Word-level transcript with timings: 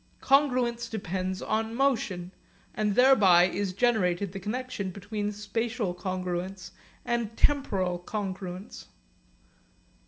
Congruence 0.19 0.89
depends 0.89 1.43
on 1.43 1.75
motion, 1.75 2.31
and 2.73 2.95
thereby 2.95 3.43
is 3.47 3.71
generated 3.71 4.31
the 4.31 4.39
connexion 4.39 4.89
between 4.89 5.31
spatial 5.31 5.93
congruence 5.93 6.71
and 7.05 7.37
temporal 7.37 7.99
congruence. 7.99 8.85